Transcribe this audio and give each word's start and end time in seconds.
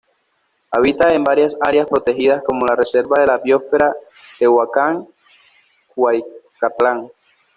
Habita 0.71 1.13
en 1.13 1.23
varias 1.23 1.55
áreas 1.61 1.85
protegidas 1.85 2.43
como 2.43 2.65
la 2.65 2.75
Reserva 2.75 3.19
de 3.21 3.27
la 3.27 3.37
Biósfera 3.37 3.95
Tehuacán-Cuicatlán. 4.39 7.11